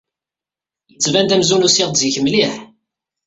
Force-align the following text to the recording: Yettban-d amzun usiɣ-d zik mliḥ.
Yettban-d 0.91 1.31
amzun 1.35 1.65
usiɣ-d 1.67 1.97
zik 2.01 2.17
mliḥ. 2.21 2.53